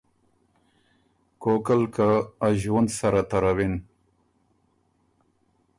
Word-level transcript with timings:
کوکل 1.41 1.81
که 1.95 2.09
ا 2.45 2.47
ݫؤُند 2.59 2.89
سره 2.97 3.21
تروِن۔ 3.29 3.73